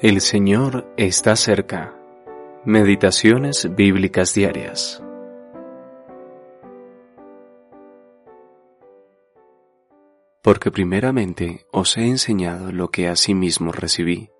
El 0.00 0.20
Señor 0.20 0.94
está 0.96 1.34
cerca. 1.34 1.92
Meditaciones 2.64 3.74
bíblicas 3.74 4.32
diarias. 4.32 5.02
Porque 10.40 10.70
primeramente 10.70 11.66
os 11.72 11.96
he 11.96 12.06
enseñado 12.06 12.70
lo 12.70 12.92
que 12.92 13.08
asimismo 13.08 13.72
recibí, 13.72 14.30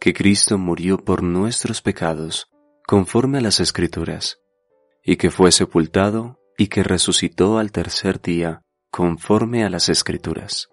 que 0.00 0.14
Cristo 0.14 0.56
murió 0.56 0.96
por 0.96 1.22
nuestros 1.22 1.82
pecados, 1.82 2.48
conforme 2.86 3.36
a 3.36 3.42
las 3.42 3.60
Escrituras, 3.60 4.40
y 5.04 5.16
que 5.16 5.30
fue 5.30 5.52
sepultado 5.52 6.40
y 6.56 6.68
que 6.68 6.82
resucitó 6.82 7.58
al 7.58 7.70
tercer 7.70 8.22
día, 8.22 8.62
conforme 8.90 9.62
a 9.62 9.68
las 9.68 9.90
Escrituras. 9.90 10.70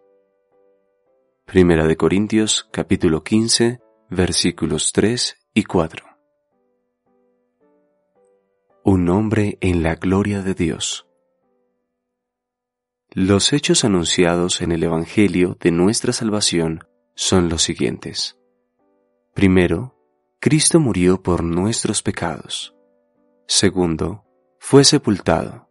Primera 1.43 1.87
de 1.87 1.97
Corintios 1.97 2.69
capítulo 2.71 3.21
15 3.21 3.81
versículos 4.09 4.91
3 4.93 5.37
y 5.53 5.63
4. 5.63 6.05
Un 8.83 9.09
hombre 9.09 9.57
en 9.61 9.83
la 9.83 9.95
gloria 9.95 10.41
de 10.41 10.53
Dios. 10.53 11.07
Los 13.11 13.53
hechos 13.53 13.83
anunciados 13.83 14.61
en 14.61 14.71
el 14.71 14.83
Evangelio 14.83 15.57
de 15.59 15.71
nuestra 15.71 16.13
salvación 16.13 16.87
son 17.15 17.47
los 17.49 17.61
siguientes. 17.61 18.37
Primero, 19.33 19.95
Cristo 20.39 20.79
murió 20.79 21.21
por 21.21 21.43
nuestros 21.43 22.01
pecados. 22.01 22.75
Segundo, 23.47 24.25
fue 24.59 24.83
sepultado. 24.83 25.69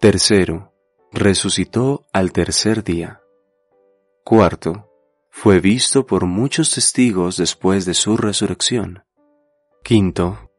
Tercero, 0.00 0.72
resucitó 1.12 2.06
al 2.12 2.32
tercer 2.32 2.84
día. 2.84 3.20
Cuarto, 4.24 4.89
fue 5.42 5.58
visto 5.58 6.04
por 6.04 6.26
muchos 6.26 6.70
testigos 6.70 7.38
después 7.38 7.86
de 7.86 7.94
su 7.94 8.18
resurrección. 8.18 9.04
Quinto, 9.82 10.50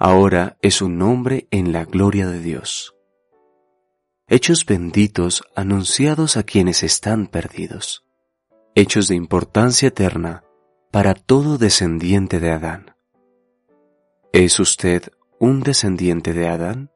ahora 0.00 0.58
es 0.62 0.82
un 0.82 1.00
hombre 1.00 1.46
en 1.52 1.72
la 1.72 1.84
gloria 1.84 2.26
de 2.26 2.40
Dios. 2.40 2.96
Hechos 4.26 4.66
benditos 4.66 5.44
anunciados 5.54 6.36
a 6.36 6.42
quienes 6.42 6.82
están 6.82 7.28
perdidos. 7.28 8.04
Hechos 8.74 9.06
de 9.06 9.14
importancia 9.14 9.86
eterna 9.86 10.42
para 10.90 11.14
todo 11.14 11.56
descendiente 11.56 12.40
de 12.40 12.50
Adán. 12.50 12.96
¿Es 14.32 14.58
usted 14.58 15.04
un 15.38 15.60
descendiente 15.60 16.32
de 16.32 16.48
Adán? 16.48 16.90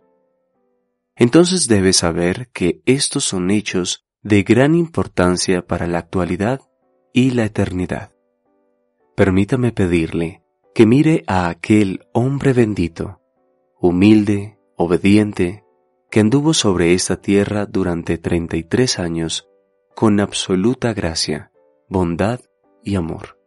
Entonces 1.15 1.69
debe 1.69 1.93
saber 1.93 2.49
que 2.49 2.83
estos 2.87 3.23
son 3.23 3.53
hechos 3.53 4.05
de 4.23 4.43
gran 4.43 4.75
importancia 4.75 5.65
para 5.65 5.87
la 5.87 5.99
actualidad 5.99 6.61
y 7.17 7.31
la 7.31 7.45
eternidad. 7.45 8.11
Permítame 9.15 9.71
pedirle 9.71 10.43
que 10.75 10.85
mire 10.85 11.23
a 11.29 11.49
aquel 11.49 12.01
hombre 12.13 12.53
bendito, 12.53 13.21
humilde, 13.79 14.59
obediente, 14.77 15.65
que 16.11 16.19
anduvo 16.19 16.53
sobre 16.53 16.93
esta 16.93 17.21
tierra 17.21 17.67
durante 17.67 18.19
treinta 18.19 18.57
y 18.57 18.65
tres 18.65 18.99
años 18.99 19.49
con 19.95 20.19
absoluta 20.19 20.93
gracia, 20.93 21.53
bondad 21.89 22.41
y 22.83 22.97
amor. 22.97 23.39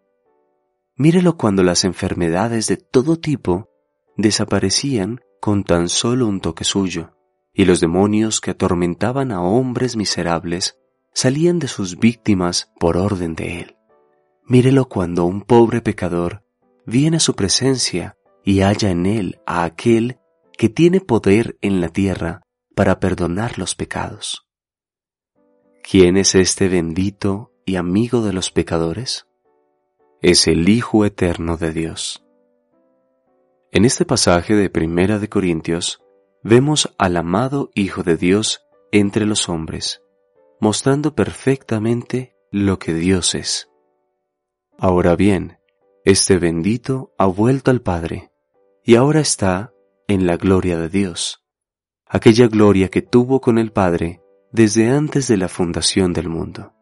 Mírelo 0.95 1.35
cuando 1.35 1.61
las 1.61 1.83
enfermedades 1.83 2.67
de 2.67 2.77
todo 2.77 3.17
tipo 3.17 3.69
desaparecían 4.15 5.19
con 5.41 5.65
tan 5.65 5.89
solo 5.89 6.25
un 6.25 6.39
toque 6.39 6.63
suyo, 6.63 7.17
y 7.51 7.65
los 7.65 7.81
demonios 7.81 8.39
que 8.39 8.51
atormentaban 8.51 9.33
a 9.33 9.41
hombres 9.41 9.97
miserables 9.97 10.79
salían 11.17 11.57
de 11.57 11.67
sus 11.67 11.97
víctimas 11.97 12.71
por 12.79 12.95
orden 12.95 13.33
de 13.33 13.61
Él. 13.61 13.75
Mírelo 14.45 14.87
cuando 14.87 15.25
un 15.25 15.41
pobre 15.41 15.81
pecador 15.81 16.43
viene 16.85 17.17
a 17.17 17.19
su 17.19 17.33
presencia 17.33 18.15
y 18.43 18.59
halla 18.59 18.91
en 18.91 19.07
Él 19.07 19.39
a 19.47 19.63
aquel 19.63 20.19
que 20.59 20.69
tiene 20.69 21.01
poder 21.01 21.57
en 21.61 21.81
la 21.81 21.89
tierra 21.89 22.43
para 22.75 22.99
perdonar 22.99 23.57
los 23.57 23.73
pecados. 23.73 24.47
¿Quién 25.81 26.17
es 26.17 26.35
este 26.35 26.67
bendito 26.67 27.51
y 27.65 27.77
amigo 27.77 28.21
de 28.21 28.33
los 28.33 28.51
pecadores? 28.51 29.25
Es 30.21 30.47
el 30.47 30.69
Hijo 30.69 31.03
Eterno 31.03 31.57
de 31.57 31.73
Dios. 31.73 32.23
En 33.71 33.85
este 33.85 34.05
pasaje 34.05 34.53
de 34.53 34.69
Primera 34.69 35.17
de 35.17 35.29
Corintios 35.29 35.99
vemos 36.43 36.93
al 36.99 37.17
amado 37.17 37.71
Hijo 37.73 38.03
de 38.03 38.17
Dios 38.17 38.61
entre 38.91 39.25
los 39.25 39.49
hombres, 39.49 40.03
mostrando 40.59 41.15
perfectamente 41.15 42.35
lo 42.51 42.79
que 42.79 42.93
Dios 42.93 43.35
es. 43.35 43.69
Ahora 44.77 45.15
bien, 45.15 45.59
este 46.05 46.37
bendito 46.37 47.13
ha 47.17 47.25
vuelto 47.25 47.71
al 47.71 47.81
Padre 47.81 48.31
y 48.83 48.95
ahora 48.95 49.19
está 49.19 49.73
en 50.07 50.25
la 50.25 50.37
gloria 50.37 50.77
de 50.77 50.89
Dios, 50.89 51.43
aquella 52.05 52.47
gloria 52.47 52.89
que 52.89 53.01
tuvo 53.01 53.41
con 53.41 53.57
el 53.57 53.71
Padre 53.71 54.21
desde 54.51 54.89
antes 54.89 55.27
de 55.27 55.37
la 55.37 55.49
fundación 55.49 56.13
del 56.13 56.29
mundo. 56.29 56.73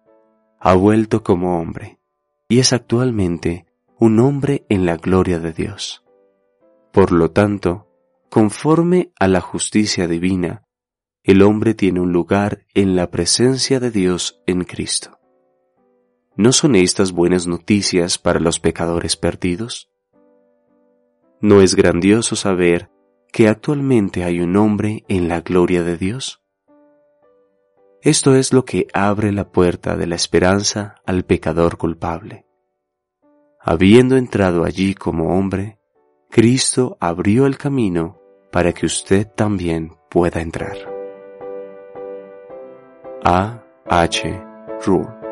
Ha 0.60 0.76
vuelto 0.76 1.24
como 1.24 1.60
hombre 1.60 2.00
y 2.48 2.60
es 2.60 2.74
actualmente 2.74 3.66
un 3.98 4.20
hombre 4.20 4.66
en 4.70 4.86
la 4.86 4.98
gloria 4.98 5.40
de 5.40 5.54
Dios. 5.54 6.04
Por 6.92 7.12
lo 7.12 7.32
tanto, 7.32 7.88
conforme 8.30 9.12
a 9.20 9.28
la 9.28 9.42
justicia 9.42 10.08
divina, 10.08 10.65
el 11.26 11.42
hombre 11.42 11.74
tiene 11.74 12.02
un 12.02 12.14
lugar 12.14 12.68
en 12.76 12.96
la 12.96 13.10
presencia 13.10 13.80
de 13.80 13.90
Dios 13.90 14.44
en 14.46 14.64
Cristo. 14.64 15.18
¿No 16.36 16.52
son 16.52 16.76
estas 16.76 17.14
buenas 17.14 17.48
noticias 17.48 18.20
para 18.20 18.40
los 18.40 18.60
pecadores 18.60 19.16
perdidos? 19.16 19.90
¿No 21.42 21.62
es 21.62 21.76
grandioso 21.76 22.36
saber 22.36 22.92
que 23.34 23.48
actualmente 23.48 24.24
hay 24.24 24.40
un 24.40 24.56
hombre 24.56 25.04
en 25.08 25.28
la 25.28 25.42
gloria 25.42 25.82
de 25.82 25.98
Dios? 25.98 26.44
Esto 28.04 28.36
es 28.36 28.54
lo 28.54 28.64
que 28.64 28.86
abre 28.94 29.32
la 29.32 29.50
puerta 29.52 29.98
de 29.98 30.06
la 30.06 30.16
esperanza 30.16 31.02
al 31.08 31.24
pecador 31.24 31.78
culpable. 31.78 32.46
Habiendo 33.60 34.16
entrado 34.16 34.64
allí 34.64 34.94
como 34.94 35.36
hombre, 35.36 35.80
Cristo 36.30 36.98
abrió 37.00 37.48
el 37.48 37.58
camino 37.58 38.22
para 38.52 38.74
que 38.74 38.86
usted 38.86 39.28
también 39.36 39.96
pueda 40.12 40.40
entrar. 40.40 40.95
A. 43.26 43.60
H. 43.90 44.24
Rule 44.86 45.25